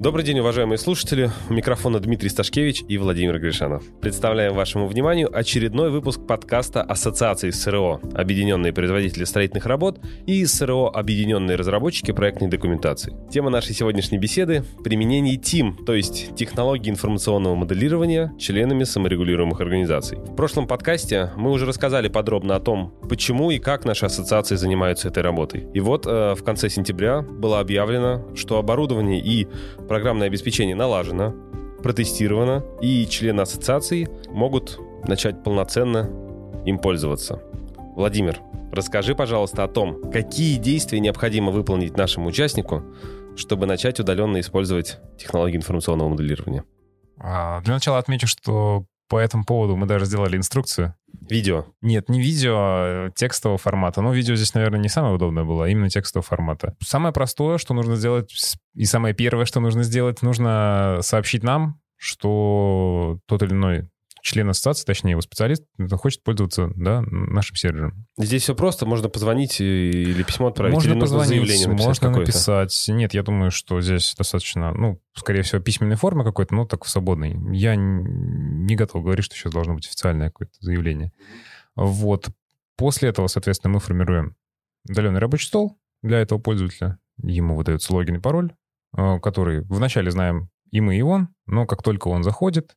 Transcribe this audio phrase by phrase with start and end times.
[0.00, 1.28] Добрый день, уважаемые слушатели.
[1.50, 3.82] У микрофона Дмитрий Сташкевич и Владимир Гришанов.
[4.00, 11.56] Представляем вашему вниманию очередной выпуск подкаста Ассоциации СРО «Объединенные производители строительных работ» и СРО «Объединенные
[11.56, 13.12] разработчики проектной документации».
[13.28, 20.18] Тема нашей сегодняшней беседы– применение ТИМ, то есть технологии информационного моделирования членами саморегулируемых организаций.
[20.18, 25.08] В прошлом подкасте мы уже рассказали подробно о том, почему и как наши ассоциации занимаются
[25.08, 25.66] этой работой.
[25.74, 29.48] И вот э, в конце сентября было объявлено, что оборудование и
[29.88, 31.34] программное обеспечение налажено,
[31.82, 36.10] протестировано, и члены ассоциации могут начать полноценно
[36.66, 37.42] им пользоваться.
[37.96, 38.40] Владимир,
[38.72, 42.82] расскажи, пожалуйста, о том, какие действия необходимо выполнить нашему участнику,
[43.36, 46.64] чтобы начать удаленно использовать технологии информационного моделирования.
[47.18, 50.94] А, для начала отмечу, что по этому поводу мы даже сделали инструкцию.
[51.28, 51.66] Видео?
[51.80, 54.00] Нет, не видео, а текстового формата.
[54.02, 56.76] Ну, видео здесь, наверное, не самое удобное было, а именно текстового формата.
[56.82, 58.32] Самое простое, что нужно сделать,
[58.74, 63.88] и самое первое, что нужно сделать, нужно сообщить нам, что тот или иной
[64.28, 68.06] член ассоциации, точнее его специалист, хочет пользоваться да, нашим сервером.
[68.18, 72.84] Здесь все просто, можно позвонить или письмо отправить, можно или нужно заявление написать Можно написать.
[72.88, 76.88] Нет, я думаю, что здесь достаточно, ну, скорее всего, письменной формы какой-то, но так в
[76.88, 77.36] свободной.
[77.56, 81.12] Я не готов говорить, что сейчас должно быть официальное какое-то заявление.
[81.74, 82.28] Вот.
[82.76, 84.36] После этого, соответственно, мы формируем
[84.88, 86.98] удаленный рабочий стол для этого пользователя.
[87.22, 88.54] Ему выдается логин и пароль,
[88.96, 92.76] э, который вначале знаем и мы, и он, но как только он заходит,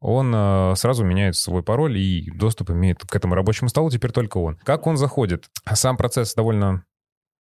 [0.00, 4.38] он э, сразу меняет свой пароль и доступ имеет к этому рабочему столу теперь только
[4.38, 4.58] он.
[4.64, 5.48] Как он заходит?
[5.72, 6.84] Сам процесс довольно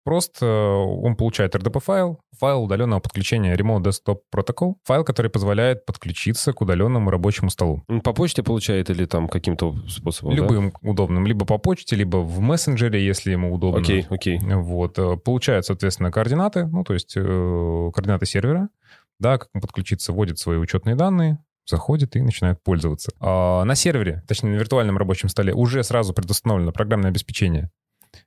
[0.03, 0.41] прост.
[0.41, 7.09] Он получает RDP-файл, файл удаленного подключения Remote Desktop Protocol, файл, который позволяет подключиться к удаленному
[7.09, 7.83] рабочему столу.
[8.03, 10.33] По почте получает или там каким-то способом?
[10.33, 10.89] Любым да?
[10.89, 11.27] удобным.
[11.27, 13.81] Либо по почте, либо в мессенджере, если ему удобно.
[13.81, 14.39] Окей, okay, окей.
[14.39, 14.55] Okay.
[14.55, 14.97] Вот.
[14.97, 18.69] Э, получает, соответственно, координаты, ну, то есть э, координаты сервера,
[19.19, 23.11] да, как ему подключиться, вводит свои учетные данные, заходит и начинает пользоваться.
[23.19, 27.69] А на сервере, точнее на виртуальном рабочем столе, уже сразу предустановлено программное обеспечение.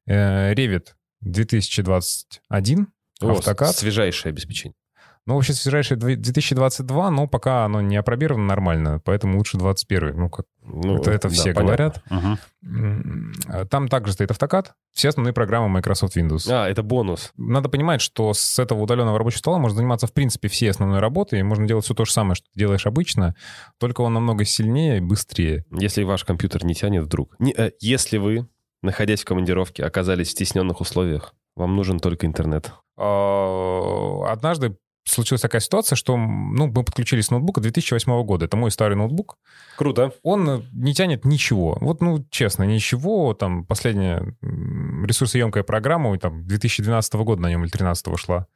[0.06, 0.88] Э, Revit
[1.20, 2.88] 2021,
[3.20, 3.76] О, автокад.
[3.76, 4.76] Свежайшее обеспечение.
[5.24, 10.16] Ну, вообще, свежайшее 2022, но пока оно не опробировано нормально, поэтому лучше 21.
[10.16, 12.02] Ну, как ну, это, это все да, говорят.
[12.10, 13.66] Угу.
[13.70, 16.50] Там также стоит автокад, все основные программы Microsoft Windows.
[16.50, 17.32] А, это бонус.
[17.36, 21.38] Надо понимать, что с этого удаленного рабочего стола можно заниматься, в принципе, всей основной работой,
[21.38, 23.36] и можно делать все то же самое, что ты делаешь обычно,
[23.78, 25.64] только он намного сильнее и быстрее.
[25.70, 27.36] Если ваш компьютер не тянет вдруг.
[27.38, 28.48] Не, э, если вы,
[28.82, 32.72] находясь в командировке, оказались в стесненных условиях, вам нужен только интернет.
[32.96, 38.44] А, однажды случилась такая ситуация, что ну, мы подключились с ноутбука 2008 года.
[38.44, 39.38] Это мой старый ноутбук.
[39.76, 40.12] Круто.
[40.22, 41.76] Он не тянет ничего.
[41.80, 43.34] Вот, ну, честно, ничего.
[43.34, 48.46] Там последняя ресурсоемкая программа там 2012 года на нем или 2013 шла.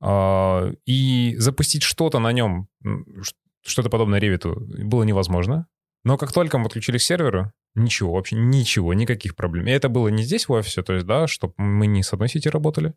[0.00, 2.68] А, и запустить что-то на нем,
[3.62, 5.66] что-то подобное Revit, было невозможно.
[6.04, 9.66] Но как только мы подключились к серверу, ничего, вообще ничего, никаких проблем.
[9.66, 12.28] И это было не здесь в офисе, то есть, да, чтобы мы не с одной
[12.28, 12.94] сети работали.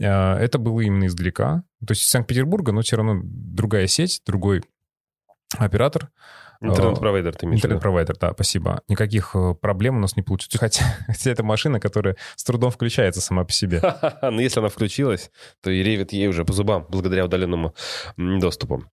[0.00, 1.62] А, это было именно издалека.
[1.86, 4.62] То есть из Санкт-Петербурга, но все равно другая сеть, другой
[5.56, 6.10] оператор.
[6.60, 8.82] Интернет-провайдер ты имеешь Интернет-провайдер, да, спасибо.
[8.86, 10.58] Никаких э, проблем у нас не получится.
[10.58, 13.82] Хотя, хотя это машина, которая с трудом включается сама по себе.
[14.22, 15.30] Но если она включилась,
[15.60, 17.74] то и ревит ей уже по зубам, благодаря удаленному
[18.16, 18.84] доступу.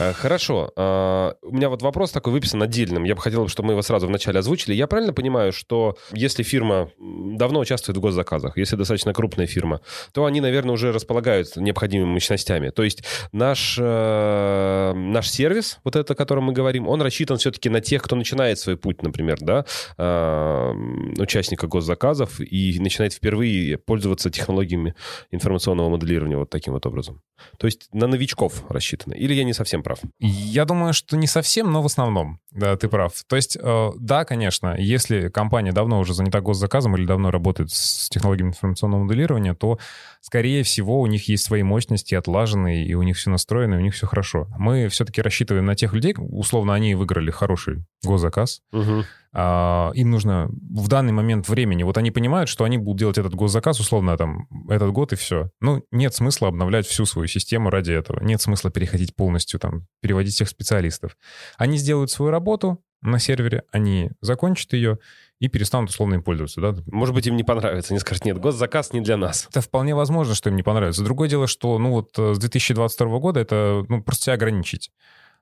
[0.00, 0.72] Э, хорошо.
[0.76, 3.04] А, у меня вот вопрос такой выписан отдельным.
[3.04, 4.74] Я бы хотел, чтобы мы его сразу вначале озвучили.
[4.74, 10.24] Я правильно понимаю, что если фирма давно участвует в госзаказах, если достаточно крупная фирма, то
[10.24, 12.70] они, наверное, уже располагают необходимыми мощностями.
[12.70, 17.68] То есть наш, э, наш сервис, вот это, о котором мы говорим, он рассчитан все-таки
[17.68, 19.66] на тех, кто начинает свой путь, например, да,
[19.98, 20.72] э,
[21.18, 24.94] участника госзаказов и начинает впервые пользоваться технологиями
[25.30, 27.20] информационного моделирования вот таким вот образом.
[27.58, 29.14] То есть на новичков рассчитано.
[29.14, 30.10] Или я не совсем прав?
[30.18, 32.38] Я думаю, что не совсем, но в основном.
[32.52, 33.12] Да, ты прав.
[33.28, 38.08] То есть, э, да, конечно, если компания давно уже занята госзаказом или давно работает с
[38.08, 39.78] технологиями информационного моделирования, то,
[40.20, 43.80] скорее всего, у них есть свои мощности отлаженные, и у них все настроено, и у
[43.80, 44.48] них все хорошо.
[44.58, 49.04] Мы все-таки рассчитываем на тех людей, условно, они выиграли хороший госзаказ, угу.
[49.32, 53.34] а, им нужно в данный момент времени, вот они понимают, что они будут делать этот
[53.34, 55.50] госзаказ, условно, там, этот год и все.
[55.60, 58.22] Ну, нет смысла обновлять всю свою систему ради этого.
[58.24, 61.16] Нет смысла переходить полностью, там, переводить всех специалистов.
[61.56, 64.98] Они сделают свою работу на сервере, они закончат ее
[65.38, 66.60] и перестанут условно им пользоваться.
[66.60, 66.74] Да?
[66.86, 67.92] Может быть, им не понравится.
[67.92, 69.46] Они скажут, нет, госзаказ не для нас.
[69.48, 71.02] Это вполне возможно, что им не понравится.
[71.02, 74.90] Другое дело, что ну вот э, с 2022 года это ну, просто себя ограничить.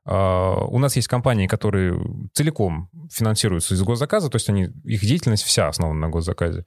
[0.07, 2.01] Uh, у нас есть компании, которые
[2.33, 6.65] целиком финансируются из госзаказа, то есть они, их деятельность вся основана на госзаказе.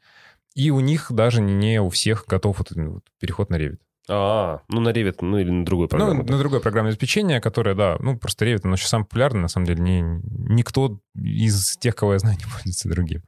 [0.54, 3.80] И у них даже не у всех готов вот, вот, переход на Revit.
[4.10, 6.24] А, ну на Revit, ну или на другой программе.
[6.24, 9.48] Ну, на другое программное обеспечение, которое, да, ну просто Revit, оно сейчас самое популярное, на
[9.48, 13.24] самом деле, не, никто из тех, кого я знаю, не пользуется другим.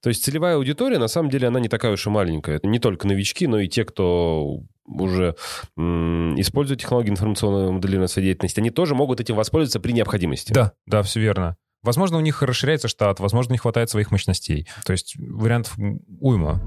[0.00, 2.56] То есть целевая аудитория, на самом деле, она не такая уж и маленькая.
[2.56, 5.34] Это не только новички, но и те, кто уже
[5.76, 10.52] м, используют технологии информационного моделирования своей деятельности, они тоже могут этим воспользоваться при необходимости.
[10.52, 11.56] Да, да, все верно.
[11.82, 14.68] Возможно, у них расширяется штат, возможно, не хватает своих мощностей.
[14.84, 15.76] То есть вариантов
[16.20, 16.60] уйма.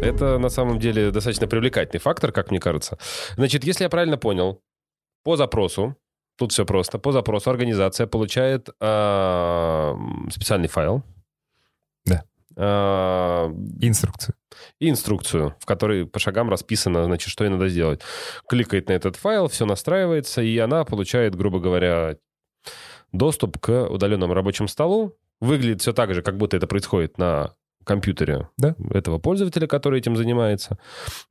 [0.00, 2.98] Это на самом деле достаточно привлекательный фактор, как мне кажется.
[3.36, 4.62] Значит, если я правильно понял,
[5.24, 5.96] по запросу,
[6.36, 9.94] тут все просто, по запросу организация получает э,
[10.30, 11.02] специальный файл.
[12.04, 12.22] Да.
[12.56, 13.48] Э,
[13.80, 14.34] Инструкцию.
[14.80, 18.00] инструкцию, в которой по шагам расписано, значит, что ей надо сделать.
[18.48, 22.16] Кликает на этот файл, все настраивается, и она получает, грубо говоря,
[23.12, 25.16] доступ к удаленному рабочему столу.
[25.40, 27.54] Выглядит все так же, как будто это происходит на
[27.88, 28.76] компьютере Да.
[28.90, 30.78] этого пользователя, который этим занимается.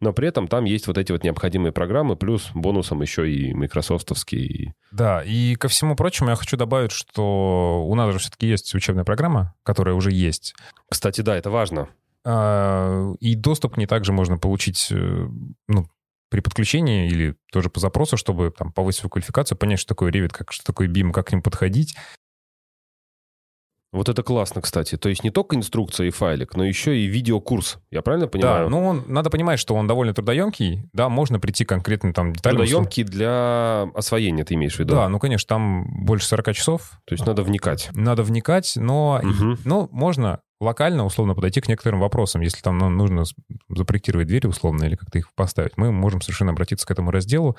[0.01, 4.74] Но при этом там есть вот эти вот необходимые программы, плюс бонусом еще и майкрософтовский.
[4.92, 9.06] Да, и ко всему прочему я хочу добавить, что у нас же все-таки есть учебная
[9.06, 10.54] программа, которая уже есть.
[10.89, 11.88] Кстати, да, это важно.
[12.25, 15.27] А, И доступ к ней также можно получить э,
[15.68, 15.88] ну,
[16.30, 20.30] при подключении или тоже по запросу, чтобы там, повысить свою квалификацию, понять, что такое Revit,
[20.33, 21.95] как, что такое BIM, как к ним подходить.
[23.94, 24.98] Вот это классно, кстати.
[24.98, 27.78] То есть не только инструкция и файлик, но еще и видеокурс.
[27.89, 28.69] Я правильно Да, понимаю?
[28.69, 32.57] ну он, надо понимать, что он довольно трудоемкий, да, можно прийти к конкретным там деталям.
[32.66, 34.95] Трудоемкий для освоения, ты имеешь в виду?
[34.95, 37.00] Да, ну, конечно, там больше 40 часов.
[37.06, 37.89] То есть надо вникать.
[37.94, 39.57] Надо вникать, но, Мгм.
[39.63, 42.42] но можно локально, условно, подойти к некоторым вопросам.
[42.42, 43.24] Если там нам нужно
[43.69, 47.56] запроектировать двери, условно, или как-то их поставить, мы можем совершенно обратиться к этому разделу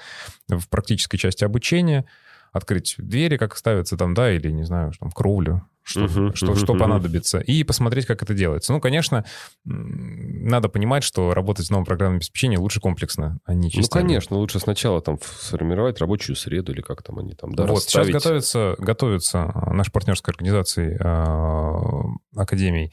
[0.49, 2.05] в практической части обучения,
[2.53, 6.57] открыть двери, как ставятся там, да, или, не знаю, там, кровлю, что, Мгм, что, мгм,
[6.57, 8.73] что понадобится, и посмотреть, как это делается.
[8.73, 9.25] Ну, конечно,
[9.65, 14.03] надо понимать, что работать в новом программном обеспечении лучше комплексно, а не Ну, частями.
[14.03, 18.09] конечно, лучше сначала там сформировать рабочую среду или как там они там, да, вот, сейчас
[18.09, 22.05] готовится, готовится а, наша партнерская организация а,
[22.37, 22.93] Академий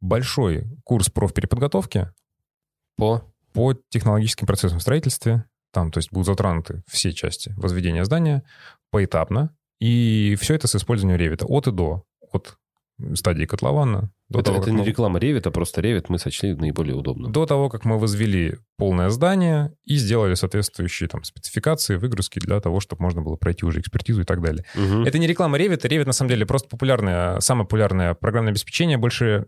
[0.00, 2.10] большой курс профпереподготовки
[2.96, 3.22] по...
[3.52, 5.44] по технологическим процессам в строительстве.
[5.72, 8.42] Там, то есть, будут затронуты все части возведения здания
[8.90, 9.54] поэтапно.
[9.80, 12.04] И все это с использованием ревита от и до.
[12.32, 12.56] От
[13.14, 16.54] стадии котлована до это того, это не мы- реклама Revit, а просто Revit мы сочли
[16.54, 17.30] наиболее удобным.
[17.32, 22.80] до того, как мы возвели полное здание и сделали соответствующие там спецификации, выгрузки для того,
[22.80, 24.64] чтобы можно было пройти уже экспертизу и так далее.
[24.74, 25.04] Мгм.
[25.04, 25.82] Это не реклама Revit.
[25.82, 28.96] Revit, на самом деле, просто популярное, самое популярное программное обеспечение.
[28.96, 29.46] Больше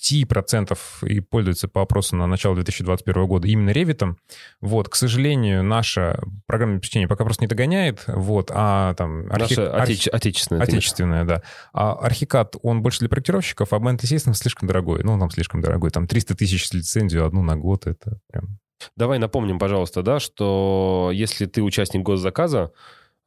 [0.00, 4.14] 75% и пользуется по опросу на начало 2021 года именно Revit.
[4.60, 8.02] Вот, к сожалению, наше программное обеспечение пока просто не догоняет.
[8.08, 9.26] Вот, а там...
[9.30, 10.62] архи- Наше архи- отеч- отечественное.
[10.62, 11.42] Отечественное, да.
[11.72, 15.02] А архикад, он больше для проектировщиков, а Blend естественно, слишком дорогой.
[15.02, 15.90] Ну, он там слишком дорогой.
[15.90, 17.86] Там 300 тысяч с лицензию одну на год.
[17.86, 18.58] Это прям...
[18.96, 22.72] Давай напомним, пожалуйста, да, что если ты участник госзаказа,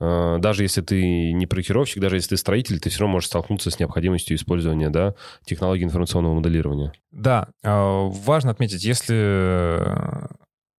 [0.02, 3.72] э, даже если ты не проектировщик, даже если ты строитель, ты все равно можешь столкнуться
[3.72, 5.16] с необходимостью использования да,
[5.46, 6.92] технологий информационного моделирования.
[7.12, 10.28] Да, э, важно отметить, если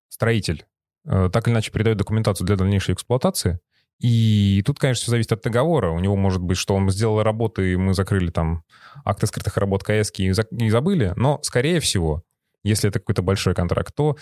[0.08, 0.67] строитель
[1.06, 3.61] э, так или иначе передает документацию для дальнейшей эксплуатации,
[4.00, 5.91] и тут, конечно, все зависит от договора.
[5.91, 8.62] У него может быть, что он сделал работы, и мы закрыли там
[9.05, 12.22] акты скрытых работ КС и, за- и забыли, но, скорее всего,
[12.62, 14.17] если это какой-то большой контракт, то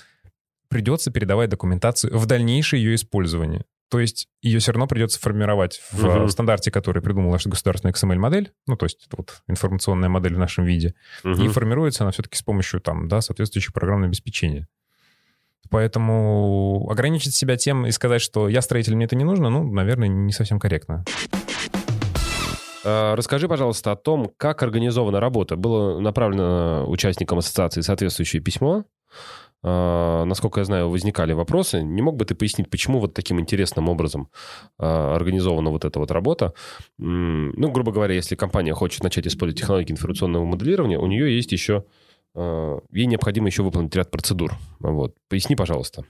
[0.69, 3.65] придется передавать документацию в дальнейшее ее использование.
[3.91, 8.53] То есть ее все равно придется формировать в э, стандарте, который придумала наша государственная XML-модель,
[8.67, 11.51] ну, то есть это вот информационная модель в нашем виде, и Мгм.
[11.51, 14.67] формируется она все-таки с помощью там, да, соответствующего программного обеспечения.
[15.71, 20.09] Поэтому ограничить себя тем и сказать, что я строитель, мне это не нужно, ну, наверное,
[20.09, 21.05] не совсем корректно.
[22.85, 25.57] Э, Расскажи, пожалуйста, о том, как организована работа.
[25.57, 28.85] Было направлено участникам ассоциации соответствующее письмо.
[29.63, 31.83] Э, Насколько я знаю, возникали вопросы.
[31.83, 34.29] Не мог бы ты пояснить, почему вот таким интересным образом
[34.79, 36.53] э, организована вот эта вот работа?
[36.99, 41.85] Ну, грубо говоря, если компания хочет начать использовать технологии информационного моделирования, у нее есть еще...
[42.35, 44.55] э, Ей необходимо еще выполнить ряд процедур.
[44.81, 45.15] Вот.
[45.29, 46.05] Поясни, пожалуйста.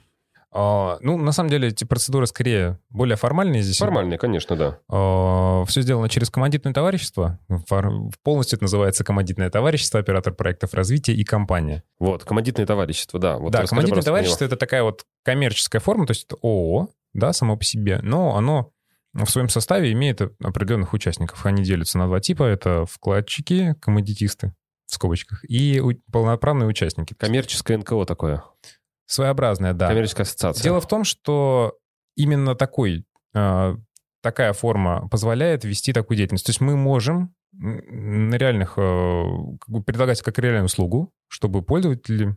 [0.57, 3.79] А, ну, на самом деле, эти процедуры скорее более формальные здесь.
[3.79, 5.65] Формальные, конечно, да.
[5.67, 7.41] все сделано через командитное товарищество.
[7.67, 11.83] Фор- Полностью это называется командитное товарищество, оператор проектов развития и компания.
[11.99, 13.37] Вот, командитное товарищество, да.
[13.39, 17.57] Вот да, командитное товарищество— это такая вот коммерческая форма, то есть это ООО, да, само
[17.57, 18.71] по себе, но оно
[19.13, 21.45] в своем составе имеет определенных участников.
[21.47, 22.45] Они делятся на два типа.
[22.45, 24.55] Это вкладчики, коммодитисты,
[24.95, 27.15] в скобочках, и полноправные участники.
[27.15, 28.45] Коммерческое НКО такое.
[29.07, 29.89] Своеобразная, да.
[29.89, 30.63] Коммерческая ассоциация.
[30.63, 31.77] Дело в том, что
[32.17, 33.77] именно такой, э,
[34.23, 36.47] такая форма позволяет вести такую деятельность.
[36.47, 39.25] То есть мы можем на реальных, э,
[39.87, 42.37] предлагать как реальную услугу, чтобы пользователи,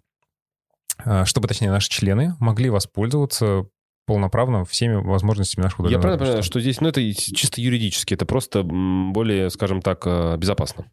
[1.05, 3.65] э, чтобы, точнее, наши члены могли воспользоваться
[4.05, 8.63] полноправно всеми возможностями нашего Я правильно понимаю, что здесь, ну, это чисто юридически, это просто
[8.63, 10.85] более, скажем так, э, безопасно.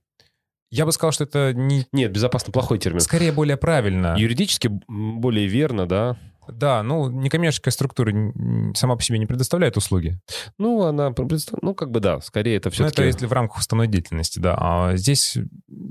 [0.74, 1.86] Я бы сказал, что это не...
[1.92, 2.98] Нет, безопасно плохой термин.
[2.98, 4.16] скорее более правильно.
[4.18, 6.16] Юридически более верно, да.
[6.48, 8.12] Да, ну, некоммерческая структура
[8.74, 10.18] сама по себе не предоставляет услуги.
[10.58, 13.02] Ну, она, представ- ну, как бы да, скорее это Ну, все-таки...
[13.02, 14.56] это если в рамках уставной деятельности, да.
[14.58, 15.38] А здесь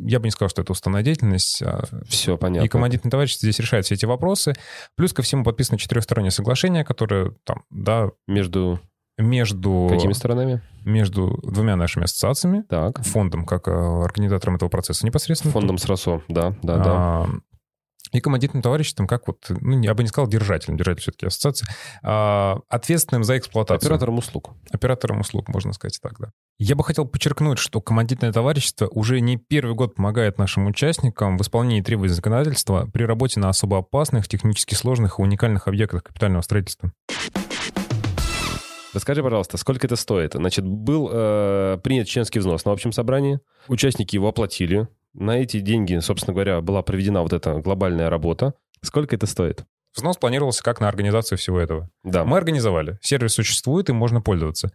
[0.05, 1.61] я бы не сказал, что это уставная деятельность.
[1.63, 2.65] а Все понятно.
[2.65, 4.53] И командитное товарищество здесь решает все эти вопросы.
[4.95, 8.79] Плюс ко всему подписано четырехстороннее соглашение, которое там, да, Между
[9.17, 10.61] между, какими сторонами?
[10.85, 13.03] между двумя нашими ассоциациями, Так.
[13.03, 15.53] фондом, как э, организатором этого процесса непосредственно.
[15.53, 16.83] Фондом СРОСО, да, да, да.
[16.85, 17.27] А,
[18.11, 21.67] И командитным товариществом, как вот, ну, я бы не сказал держателем, держатель все-таки ассоциации,
[22.03, 23.87] а, ответственным за эксплуатацию.
[23.87, 24.51] Оператором услуг.
[24.71, 26.31] Оператором услуг, можно сказать так, да.
[26.59, 31.41] Я бы хотел подчеркнуть, что командитное товарищество уже не первый год помогает нашим участникам в
[31.41, 36.91] исполнении требований законодательства при работе на особо опасных, технически сложных и уникальных объектах капитального строительства.
[38.93, 40.33] Расскажи, пожалуйста, сколько это стоит?
[40.33, 44.87] Значит, был э, принят членский взнос на общем собрании, участники его оплатили.
[45.13, 48.53] На эти деньги, собственно говоря, была проведена вот эта глобальная работа.
[48.81, 49.65] Сколько это стоит?
[49.95, 51.89] Взнос планировался как на организацию всего этого.
[52.03, 52.25] Да.
[52.25, 52.97] Мы организовали.
[53.01, 54.71] Сервис существует, им можно пользоваться.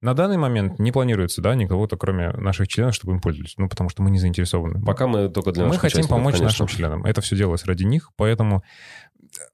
[0.00, 3.54] На данный момент не планируется, да, никого-то, кроме наших членов, чтобы им пользовались.
[3.56, 4.84] Ну, потому что мы не заинтересованы.
[4.84, 6.44] Пока мы только для мы наших хотим участников, помочь конечно.
[6.44, 7.04] нашим членам.
[7.06, 8.62] Это все делалось ради них, поэтому,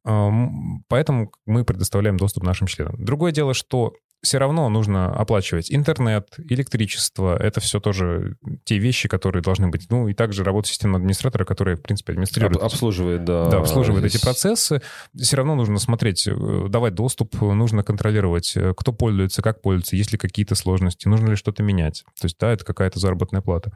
[0.02, 3.02] поэтому мы предоставляем доступ нашим членам.
[3.04, 7.36] Другое дело, что все равно нужно оплачивать интернет, электричество.
[7.36, 9.86] Это все тоже те вещи, которые должны быть.
[9.90, 13.48] Ну, и также работа системного администратора, который, в принципе, администрирует Об- обслуживает, да.
[13.48, 14.22] да, обслуживает эти здесь.
[14.22, 14.82] процессы.
[15.16, 20.12] Все равно нужно смотреть, э, давать доступ, нужно контролировать, э, кто пользуется, как пользуется, есть
[20.12, 22.04] ли какие-то сложности, нужно ли что-то менять.
[22.20, 23.72] То есть, да, это какая-то заработная плата.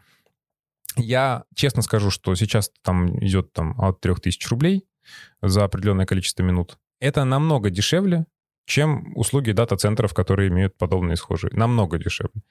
[0.96, 4.84] Я честно скажу, что сейчас там идет там, от 3000 рублей
[5.42, 6.78] за определенное количество минут.
[7.00, 8.26] Это намного дешевле,
[8.66, 11.50] чем услуги дата-центров, которые имеют подобные схожие.
[11.52, 12.42] Намного дешевле.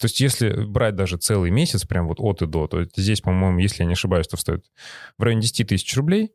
[0.00, 3.58] То есть если брать даже целый месяц, прям вот от и до, то здесь, по-моему,
[3.58, 4.64] если я не ошибаюсь, то стоит
[5.18, 6.32] в районе 10 тысяч рублей.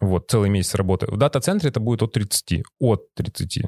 [0.00, 1.06] Вот, целый месяц работы.
[1.06, 2.62] В дата-центре это будет от 30.
[2.78, 3.64] От 30.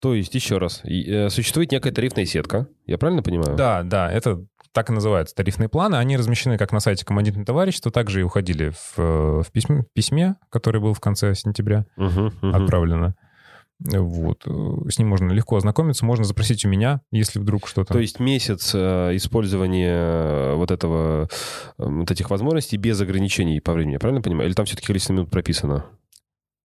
[0.00, 3.56] То есть, еще раз, э, существует некая тарифная сетка, я правильно понимаю?
[3.56, 5.96] Да, да, это так и называются тарифные планы.
[5.96, 10.36] Они размещены как на сайте командитного товарищества, также и уходили в, э, в письме, письме,
[10.50, 12.54] который был в конце сентября Мгм, мгм.
[12.54, 13.14] отправлено.
[13.84, 14.44] Вот.
[14.44, 17.92] С ним можно легко ознакомиться, можно запросить у меня, если вдруг что-то...
[17.92, 21.28] То есть месяц э, использования э, вот этого,
[21.78, 24.48] вот этих возможностей без ограничений по времени, я правильно понимаю?
[24.48, 25.84] Или там все-таки количество минут прописано?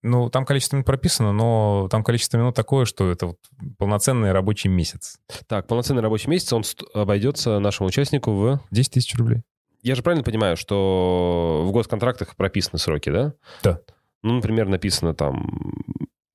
[0.08, 3.38] Ну, там количество минут прописано, но там количество минут такое, что это вот
[3.78, 5.20] полноценный рабочий месяц.
[5.48, 8.62] Так, полноценный рабочий месяц, он обойдется нашему участнику в...
[8.72, 9.42] 10 тысяч рублей.
[9.84, 13.34] Я же правильно понимаю, что в госконтрактах прописаны сроки, да?
[13.64, 13.82] Да.
[14.24, 15.84] Ну, например, написано там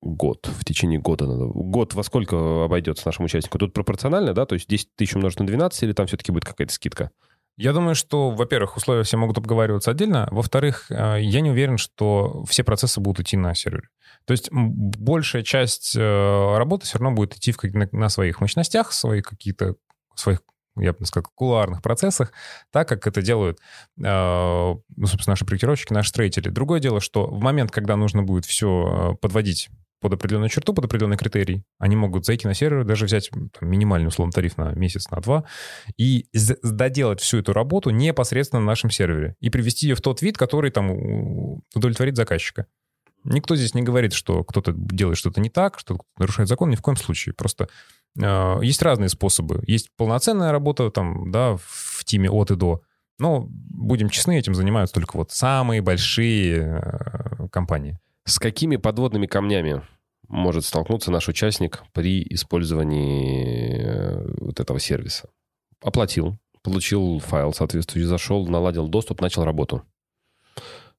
[0.01, 1.45] год, в течение года надо.
[1.45, 3.57] Год во сколько обойдется нашему участнику?
[3.57, 4.45] Тут пропорционально, да?
[4.45, 7.09] То есть 10 тысяч умножить на 12 или там все-таки будет какая-то скидка?
[7.55, 10.27] Я думаю, что, во-первых, условия все могут обговариваться отдельно.
[10.31, 13.89] Во-вторых, э, я не уверен, что все процессы будут идти на сервере.
[14.25, 18.91] То есть большая часть э, работы все равно будет идти в на, на своих мощностях,
[18.91, 19.75] своих каких-то
[20.15, 20.41] своих
[20.75, 22.33] я бы сказал, кулуарных процессах,
[22.71, 26.49] так как это делают, э, ну, собственно, наши проектировщики, наши строители.
[26.49, 29.69] Другое дело, что в момент, когда нужно будет все подводить
[30.03, 34.09] под определенную черту, под определенный критерий, они могут зайти на сервер, даже взять там, минимальный,
[34.09, 35.45] условно, тариф на месяц, на два,
[35.97, 36.27] и
[36.61, 40.71] доделать всю эту работу непосредственно на нашем сервере и привести ее в тот вид, который
[40.71, 40.91] там
[41.73, 42.67] удовлетворит заказчика.
[43.23, 46.81] Никто здесь не говорит, что кто-то делает что-то не так, что нарушает закон, ни в
[46.81, 47.33] коем случае.
[47.33, 47.69] Просто
[48.21, 49.63] э, есть разные способы.
[49.65, 52.81] Есть полноценная работа там, да, в тиме от и до.
[53.19, 57.97] Но, будем честны, этим занимаются только вот самые большие э, компании.
[58.25, 59.83] С какими подводными камнями
[60.27, 65.29] может столкнуться наш участник при использовании э, вот этого сервиса?
[65.81, 69.83] Оплатил, получил файл соответствующий, зашел, наладил доступ, начал работу.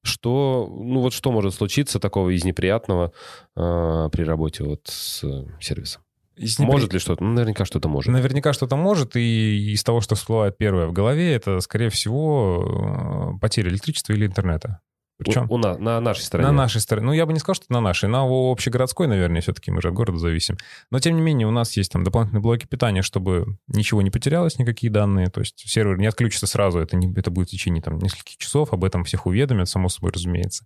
[0.03, 3.11] Что, ну вот что может случиться такого из неприятного
[3.55, 6.03] э, при работе вот с э, сервисом?
[6.35, 7.23] Из непри- Может ли что-то?
[7.23, 8.13] Ну, наверняка что-то может.
[8.13, 13.39] Наверняка что-то может, и из того, что всплывает первое в голове, это, скорее всего, э,
[13.39, 14.81] потеря электричества или интернета.
[15.17, 16.49] Причем У, у на, на нашей стороне.
[16.49, 17.07] на нашей стороне.
[17.07, 19.93] Ну, я бы не сказал, что на нашей, на общегородской, наверное, все-таки мы же от
[19.93, 20.57] города зависим.
[20.91, 24.59] Но, тем не менее, у нас есть там дополнительные блоки питания, чтобы ничего не потерялось,
[24.59, 25.27] никакие данные.
[25.27, 28.73] То есть сервер не отключится сразу, это, не, это будет в течение там нескольких часов,
[28.73, 30.65] об этом всех уведомят, само собой, разумеется.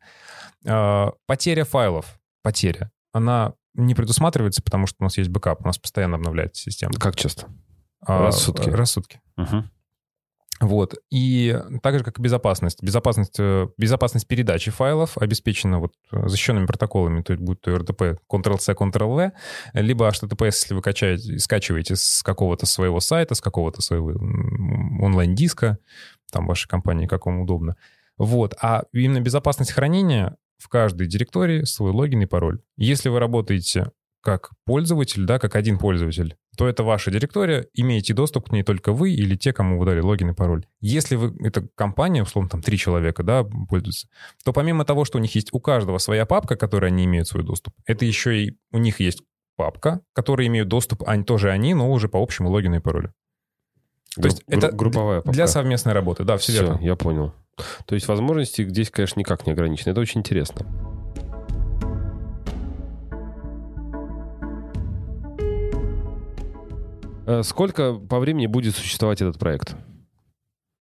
[0.65, 5.77] А, потеря файлов, потеря, она не предусматривается, потому что у нас есть бэкап, у нас
[5.77, 6.94] постоянно обновляется система.
[6.94, 7.48] Как часто?
[8.06, 8.70] А, Раз в сутки.
[8.70, 9.22] Раз в сутки.
[9.38, 9.70] Мгм.
[10.60, 10.96] Вот.
[11.10, 12.84] И так же, как и безопасность.
[12.84, 18.74] Безопасность, э, безопасность передачи файлов обеспечена вот защищенными протоколами, то есть будет то RDP Ctrl-C,
[18.74, 19.32] Ctrl-V,
[19.74, 24.10] либо HTTPS, если вы качаете, скачиваете с какого-то своего сайта, с какого-то своего
[25.01, 25.78] онлайн-диска,
[26.32, 27.78] там вашей компании, как вам удобно.
[28.18, 28.54] Вот.
[28.62, 32.60] А именно безопасность хранения в каждой директории свой логин и пароль.
[32.75, 38.50] Если вы работаете как пользователь, да, как один пользователь, то это ваша директория, имеете доступ
[38.50, 40.66] к ней только вы или те, кому вы дали логин и пароль.
[40.82, 44.08] Если вы, это компания, условно, там три человека, да, пользуются,
[44.44, 47.44] то помимо того, что у них есть у каждого своя папка, которой они имеют свой
[47.44, 49.24] доступ, это еще и у них есть
[49.56, 53.14] папка, которые имеют доступ, они тоже они, но уже по общему логину и паролю.
[54.16, 55.32] То есть это групповая папка.
[55.32, 56.80] Для совместной работы, да, все, все верно.
[56.82, 57.34] я понял.
[57.86, 59.92] То есть возможности здесь, конечно, никак не ограничены.
[59.92, 60.66] Это очень интересно.
[67.43, 69.75] Сколько по времени будет существовать этот проект?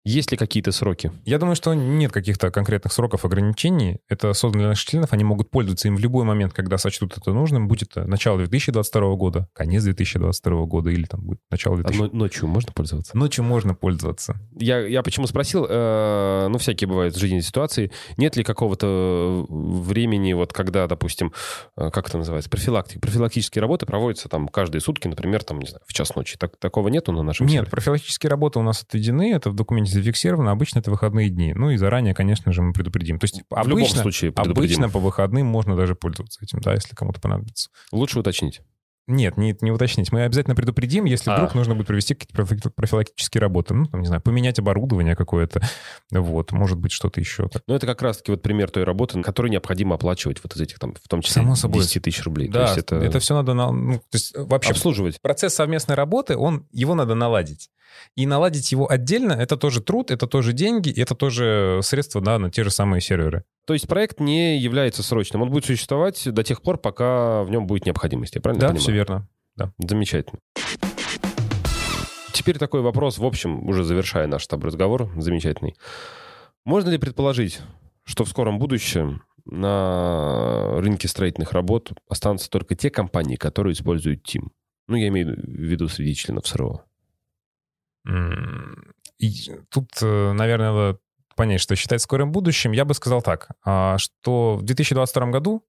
[0.06, 1.12] Есть ли какие-то сроки?
[1.26, 3.98] Я думаю, что нет каких-то конкретных сроков ограничений.
[4.08, 7.34] Это создано для наших членов, они могут пользоваться им в любой момент, когда сочтут это
[7.34, 7.68] нужным.
[7.68, 12.48] Будет это начало 2022 года, конец 2022 года или там будет начало 2022 А ночью
[12.48, 13.18] можно пользоваться?
[13.18, 14.40] Ночью можно пользоваться.
[14.56, 17.92] Я, я почему спросил, э, ну, всякие бывают жизненные ситуации.
[18.18, 21.34] Нет ли какого-то времени, вот когда, допустим,
[21.78, 25.82] э, как это называется, профилактика, профилактические работы проводятся там каждые сутки, например, там, не знаю,
[25.88, 26.38] в час ночи.
[26.38, 27.72] Так, такого нету на нашем Нет, сервере?
[27.72, 30.52] профилактические работы у нас отведены, это в документе зафиксировано.
[30.52, 31.54] Обычно это выходные дни.
[31.54, 33.20] Ну и заранее, конечно же, мы предупредим.
[33.20, 34.60] То есть в обычно, любом случае предупредим.
[34.60, 37.70] обычно по выходным можно даже пользоваться этим, да, если кому-то понадобится.
[37.92, 38.62] Лучше уточнить.
[39.08, 40.12] Нет, не, не уточнить.
[40.12, 41.36] Мы обязательно предупредим, если а.
[41.36, 43.76] вдруг нужно будет провести какие-то профилактические работы.
[43.76, 45.62] Ну, там, не знаю, поменять оборудование какое-то.
[46.10, 47.50] Вот, может быть, что-то еще.
[47.68, 50.96] Ну, это как раз-таки вот пример той работы, которую необходимо оплачивать вот из этих, там,
[50.96, 51.84] в том числе, Само собой.
[51.84, 52.48] 10 тысяч рублей.
[52.48, 52.96] Да, это...
[52.96, 53.54] это все надо...
[53.54, 54.72] Ну, то есть вообще...
[54.72, 55.22] Обслуживать.
[55.22, 57.70] Процесс совместной работы, он, его надо наладить.
[58.16, 62.50] И наладить его отдельно— это тоже труд, это тоже деньги, это тоже средства да, на
[62.50, 63.44] те же самые серверы.
[63.66, 65.42] То есть проект не является срочным.
[65.42, 68.36] Он будет существовать до тех пор, пока в нем будет необходимость.
[68.36, 68.82] Я правильно да, понимаю?
[68.82, 69.30] все верно.
[69.56, 69.74] Да.
[69.80, 70.40] Замечательно.
[72.32, 75.76] Теперь такой вопрос, в общем, уже завершая наш с разговор, замечательный.
[76.64, 77.62] Можно ли предположить,
[78.04, 84.50] что в скором будущем на рынке строительных работ останутся только те компании, которые используют Team?
[84.88, 86.84] Ну, я имею в виду среди членов СРО.
[89.18, 89.32] И
[89.70, 91.00] тут, э, наверное, надо
[91.36, 92.72] понять, что считать скорым будущим.
[92.72, 95.64] Я бы сказал так, а, что в 2022 году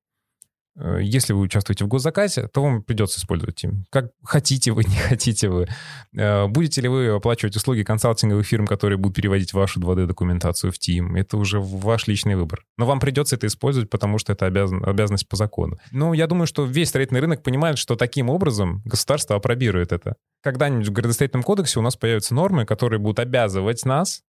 [1.01, 3.85] если вы участвуете в госзаказе, то вам придется использовать Team.
[3.91, 5.69] Как хотите вы, не хотите вы.
[6.15, 11.19] Э, будете ли вы оплачивать услуги консалтинговых фирм, которые будут переводить вашу 2D-документацию в Team?
[11.19, 12.65] Это уже ваш личный выбор.
[12.77, 15.79] Но вам придется это использовать, потому что это обязан, обязанность по закону.
[15.93, 20.17] Но я думаю, что весь строительный рынок понимает, что таким образом государство опробирует это.
[20.43, 24.23] Когда-нибудь в градостроительном кодексе у нас появятся нормы, которые будут обязывать нас,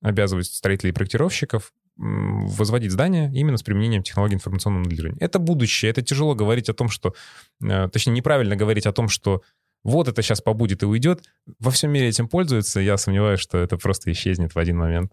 [0.00, 5.18] обязывать строителей и проектировщиков возводить здания именно с применением технологий информационного моделирования.
[5.20, 5.90] Это будущее.
[5.90, 7.14] Это тяжело говорить о том, что...
[7.62, 9.42] Э, точнее, неправильно говорить о том, что
[9.84, 11.24] вот это сейчас побудет и уйдет.
[11.58, 12.80] Во всем мире этим пользуются.
[12.80, 15.12] Я сомневаюсь, что это просто исчезнет в один момент.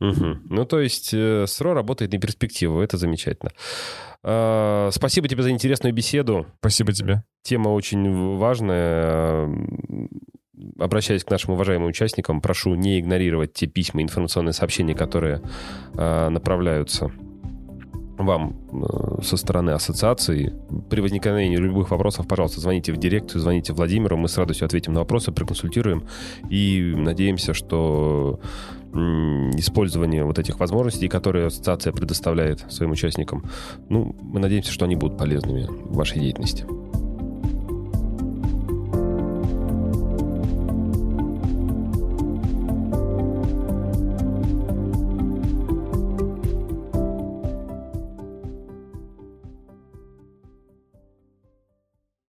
[0.00, 0.38] Угу.
[0.48, 2.80] Ну, то есть э, СРО работает на перспективу.
[2.80, 3.52] Это замечательно.
[4.24, 6.46] Э, спасибо тебе за интересную беседу.
[6.58, 7.22] Спасибо тебе.
[7.42, 9.48] Тема очень важная
[10.78, 15.40] обращаясь к нашим уважаемым участникам, прошу не игнорировать те письма, информационные сообщения, которые
[15.94, 17.10] э, направляются
[18.18, 20.52] вам э, со стороны ассоциации.
[20.90, 25.00] При возникновении любых вопросов, пожалуйста, звоните в дирекцию, звоните Владимиру, мы с радостью ответим на
[25.00, 26.04] вопросы, проконсультируем
[26.50, 28.40] и надеемся, что
[28.92, 33.46] использование вот этих возможностей, которые ассоциация предоставляет своим участникам,
[33.88, 36.66] ну, мы надеемся, что они будут полезными в вашей деятельности.